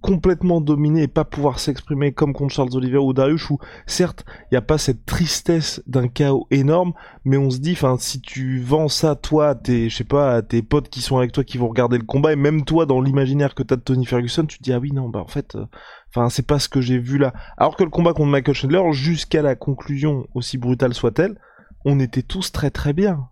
complètement 0.00 0.60
dominé 0.60 1.02
et 1.02 1.08
pas 1.08 1.24
pouvoir 1.24 1.58
s'exprimer 1.58 2.12
comme 2.12 2.32
contre 2.32 2.54
Charles 2.54 2.74
Oliver 2.74 2.98
ou 2.98 3.12
Darius 3.12 3.50
où 3.50 3.58
certes 3.86 4.24
il 4.42 4.48
n'y 4.54 4.58
a 4.58 4.62
pas 4.62 4.78
cette 4.78 5.04
tristesse 5.04 5.82
d'un 5.86 6.08
chaos 6.08 6.46
énorme 6.50 6.92
mais 7.24 7.36
on 7.36 7.50
se 7.50 7.58
dit 7.58 7.72
enfin 7.72 7.96
si 7.98 8.20
tu 8.20 8.60
vends 8.60 8.88
ça 8.88 9.16
toi 9.16 9.54
tes 9.54 9.88
je 9.88 9.96
sais 9.96 10.04
pas 10.04 10.42
tes 10.42 10.62
potes 10.62 10.88
qui 10.88 11.00
sont 11.00 11.18
avec 11.18 11.32
toi 11.32 11.44
qui 11.44 11.58
vont 11.58 11.68
regarder 11.68 11.98
le 11.98 12.04
combat 12.04 12.32
et 12.32 12.36
même 12.36 12.64
toi 12.64 12.86
dans 12.86 13.00
l'imaginaire 13.00 13.54
que 13.54 13.62
t'as 13.62 13.76
de 13.76 13.82
Tony 13.82 14.06
Ferguson 14.06 14.46
tu 14.46 14.58
te 14.58 14.62
dis 14.62 14.72
ah 14.72 14.78
oui 14.78 14.92
non 14.92 15.08
bah 15.08 15.20
en 15.20 15.28
fait 15.28 15.56
euh, 15.56 15.66
enfin 16.10 16.28
c'est 16.28 16.46
pas 16.46 16.58
ce 16.58 16.68
que 16.68 16.80
j'ai 16.80 16.98
vu 16.98 17.18
là 17.18 17.32
alors 17.56 17.76
que 17.76 17.84
le 17.84 17.90
combat 17.90 18.12
contre 18.12 18.30
Michael 18.30 18.54
Chandler 18.54 18.82
jusqu'à 18.92 19.42
la 19.42 19.56
conclusion 19.56 20.26
aussi 20.34 20.58
brutale 20.58 20.94
soit-elle 20.94 21.38
on 21.84 22.00
était 22.00 22.22
tous 22.22 22.52
très 22.52 22.70
très 22.70 22.92
bien 22.92 23.28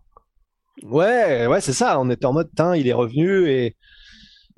Ouais, 0.82 1.46
ouais, 1.46 1.60
c'est 1.60 1.72
ça. 1.72 1.98
On 2.00 2.10
était 2.10 2.26
en 2.26 2.32
mode, 2.32 2.50
il 2.76 2.86
est 2.86 2.92
revenu 2.92 3.48
et. 3.48 3.76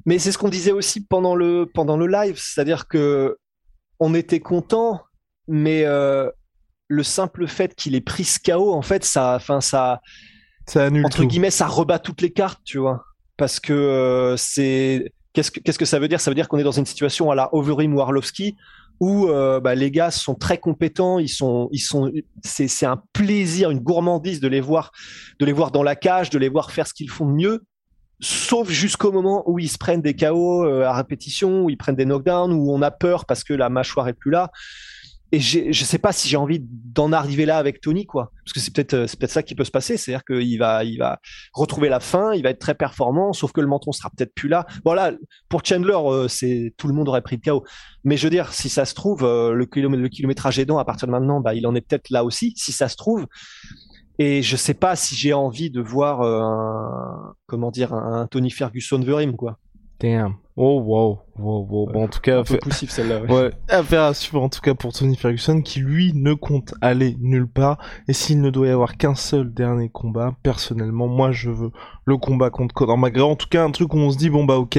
Mais 0.09 0.19
c'est 0.19 0.33
ce 0.33 0.39
qu'on 0.39 0.49
disait 0.49 0.73
aussi 0.73 1.05
pendant 1.05 1.35
le 1.35 1.67
pendant 1.67 1.99
le 1.99 2.07
live, 2.07 2.39
c'est-à-dire 2.39 2.89
que 2.89 3.37
on 4.01 4.15
était 4.15 4.41
content, 4.41 5.03
mais 5.49 5.85
euh, 5.85 6.31
le 6.89 7.03
simple 7.03 7.47
fait 7.47 7.75
qu'il 7.75 7.95
ait 7.95 8.01
pris 8.01 8.25
ce 8.25 8.39
KO, 8.39 8.73
en 8.73 8.81
fait, 8.81 9.05
ça, 9.05 9.35
enfin, 9.37 9.61
ça, 9.61 10.01
ça 10.67 10.87
annule 10.87 11.05
entre 11.05 11.19
tout. 11.19 11.27
guillemets, 11.27 11.51
ça 11.51 11.67
rebat 11.67 11.99
toutes 11.99 12.23
les 12.23 12.33
cartes, 12.33 12.63
tu 12.65 12.79
vois, 12.79 13.05
parce 13.37 13.61
que 13.61 13.75
euh, 13.75 14.35
c'est 14.39 15.13
qu'est-ce 15.35 15.51
que 15.51 15.61
qu'est-ce 15.61 15.79
que 15.79 15.85
ça 15.85 15.99
veut 15.99 16.09
dire? 16.09 16.23
Ça 16.23 16.31
veut 16.31 16.35
dire 16.35 16.49
qu'on 16.49 16.59
est 16.59 16.65
dans 16.65 16.73
une 16.73 16.87
situation 16.87 17.31
à 17.31 17.35
la 17.35 17.55
Overeem 17.55 17.95
ou 17.95 18.01
Arlovski 18.01 18.57
où 19.01 19.29
euh, 19.29 19.61
bah, 19.61 19.75
les 19.75 19.91
gars 19.91 20.11
sont 20.11 20.35
très 20.35 20.57
compétents, 20.57 21.19
ils 21.19 21.29
sont, 21.29 21.69
ils 21.71 21.81
sont, 21.81 22.11
c'est 22.43 22.67
c'est 22.67 22.87
un 22.87 23.03
plaisir, 23.13 23.71
une 23.71 23.81
gourmandise 23.81 24.41
de 24.41 24.49
les 24.49 24.63
voir, 24.63 24.91
de 25.39 25.45
les 25.45 25.53
voir 25.53 25.71
dans 25.71 25.83
la 25.83 25.97
cage, 25.97 26.31
de 26.31 26.39
les 26.39 26.49
voir 26.49 26.71
faire 26.71 26.87
ce 26.87 26.95
qu'ils 26.95 27.11
font 27.11 27.27
de 27.27 27.35
mieux. 27.35 27.63
Sauf 28.21 28.69
jusqu'au 28.69 29.13
moment 29.13 29.45
où 29.49 29.59
ils 29.59 29.69
se 29.69 29.79
prennent 29.79 30.03
des 30.03 30.17
KO 30.17 30.65
euh, 30.65 30.85
à 30.85 30.95
répétition, 30.95 31.65
où 31.65 31.71
ils 31.71 31.77
prennent 31.77 31.97
des 31.97 32.05
knockdowns, 32.05 32.53
où 32.53 32.73
on 32.73 32.83
a 32.83 32.91
peur 32.91 33.27
parce 33.27 33.45
que 33.45 33.55
la 33.55 33.69
mâchoire 33.69 34.09
est 34.09 34.15
plus 34.15 34.31
là. 34.31 34.51
Et 35.31 35.41
je 35.41 35.85
sais 35.85 35.99
pas 35.99 36.11
si 36.11 36.27
j'ai 36.27 36.39
envie 36.39 36.59
d'en 36.63 37.13
arriver 37.13 37.45
là 37.45 37.59
avec 37.59 37.83
Tony, 37.83 38.07
quoi. 38.07 38.33
Parce 38.45 38.55
que 38.55 38.61
c'est 38.61 38.73
peut-être 38.73 38.95
euh, 38.95 39.07
c'est 39.07 39.19
peut-être 39.19 39.31
ça 39.31 39.43
qui 39.43 39.55
peut 39.55 39.65
se 39.65 39.71
passer, 39.71 39.99
c'est-à-dire 39.99 40.25
qu'il 40.25 40.59
va 40.59 40.85
il 40.85 40.97
va 40.97 41.21
retrouver 41.53 41.91
la 41.91 42.01
fin, 42.01 42.33
il 42.33 42.43
va 42.43 42.49
être 42.49 42.59
très 42.59 42.75
performant, 42.75 43.35
sauf 43.35 43.53
que 43.53 43.61
le 43.61 43.67
menton 43.67 43.93
sera 43.93 44.09
peut-être 44.09 44.33
plus 44.35 44.49
là. 44.49 44.67
Voilà, 44.87 45.13
pour 45.51 45.63
Chandler, 45.63 45.99
euh, 45.99 46.29
c'est 46.29 46.73
tout 46.79 46.89
le 46.89 46.95
monde 46.95 47.11
aurait 47.11 47.21
pris 47.21 47.39
le 47.45 47.51
KO. 47.51 47.63
Mais 48.05 48.17
je 48.17 48.25
veux 48.25 48.31
dire, 48.31 48.55
si 48.55 48.71
ça 48.71 48.87
se 48.87 48.95
trouve, 48.95 49.23
le, 49.23 49.55
le 49.55 50.09
kilométrage 50.09 50.59
aidant 50.59 50.79
à 50.79 50.87
partir 50.87 51.07
de 51.07 51.13
maintenant, 51.13 51.41
bah, 51.41 51.55
il 51.55 51.67
en 51.67 51.75
est 51.75 51.83
peut-être 51.83 52.09
là 52.09 52.25
aussi, 52.25 52.55
si 52.57 52.73
ça 52.73 52.89
se 52.89 52.97
trouve. 52.97 53.27
Et 54.19 54.43
je 54.43 54.57
sais 54.57 54.75
pas 54.75 54.97
si 54.97 55.15
j'ai 55.15 55.33
envie 55.33 55.71
de 55.71 55.81
voir 55.81 56.23
euh, 56.23 56.41
un, 56.43 57.35
comment 57.47 57.71
dire, 57.71 57.93
un, 57.93 58.27
Tony 58.27 58.51
Ferguson 58.51 58.99
Verim, 59.01 59.37
quoi. 59.37 59.59
Damn. 60.01 60.35
Oh 60.57 60.81
wow, 60.81 61.21
wow, 61.39 61.67
wow. 61.69 61.93
Bon, 61.93 62.05
en 62.05 62.09
tout 62.09 62.21
cas, 62.21 62.41
Un 62.41 62.45
peu 62.45 62.57
poussif 62.59 62.91
celle-là. 62.91 63.23
ouais. 63.23 63.33
Ouais, 63.33 63.51
affaire 63.69 64.03
à 64.03 64.15
suivre 64.15 64.43
en 64.43 64.49
tout 64.49 64.61
cas 64.61 64.75
pour 64.75 64.93
Tony 64.93 65.17
Ferguson 65.17 65.61
qui 65.63 65.81
lui 65.81 66.13
ne 66.15 66.35
compte 66.35 66.75
aller 66.81 67.17
nulle 67.21 67.49
part 67.49 67.79
et 68.09 68.13
s'il 68.13 68.41
ne 68.41 68.51
doit 68.51 68.67
y 68.67 68.71
avoir 68.71 68.97
qu'un 68.97 69.15
seul 69.15 69.53
dernier 69.53 69.89
combat, 69.89 70.35
personnellement 70.43 71.07
moi 71.07 71.31
je 71.31 71.51
veux 71.51 71.71
le 72.05 72.17
combat 72.17 72.51
contre 72.51 72.75
Conor 72.75 72.99
McGregor, 72.99 73.31
en 73.31 73.37
tout 73.37 73.49
cas 73.49 73.65
un 73.65 73.71
truc 73.71 73.95
où 73.95 73.99
on 73.99 74.11
se 74.11 74.19
dit 74.19 74.31
bon 74.31 74.45
bah 74.45 74.57
ok, 74.57 74.79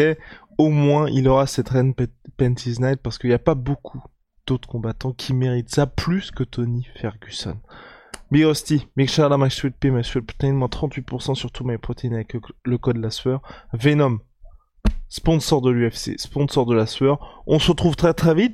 au 0.58 0.70
moins 0.70 1.08
il 1.10 1.28
aura 1.30 1.48
cette 1.48 1.70
reine 1.70 1.94
Panties 2.38 2.76
Night 2.80 3.00
parce 3.02 3.18
qu'il 3.18 3.30
n'y 3.30 3.36
a 3.36 3.40
pas 3.40 3.56
beaucoup 3.56 4.02
d'autres 4.48 4.68
combattants 4.68 5.14
qui 5.14 5.34
méritent 5.34 5.74
ça 5.74 5.86
plus 5.86 6.32
que 6.32 6.44
Tony 6.44 6.88
Ferguson. 6.96 7.58
Big 8.32 8.46
Hostie, 8.46 8.88
Big 8.96 9.10
à 9.20 9.38
my 9.38 9.50
sweet 9.50 9.76
pea, 9.80 9.90
my 9.90 10.04
sweet 10.04 10.44
moins 10.44 10.68
38% 10.68 11.34
sur 11.34 11.52
tout 11.52 11.64
mes 11.64 11.80
protéines 11.80 12.14
avec 12.14 12.36
le 12.64 12.78
code 12.78 12.98
la 12.98 13.10
sueur. 13.10 13.42
Venom, 13.74 14.20
sponsor 15.08 15.62
de 15.62 15.72
l'UFC, 15.72 16.20
sponsor 16.20 16.66
de 16.68 16.76
la 16.76 16.86
sueur. 16.86 17.44
On 17.48 17.58
se 17.58 17.72
retrouve 17.72 17.96
très 17.96 18.14
très 18.14 18.36
vite. 18.36 18.54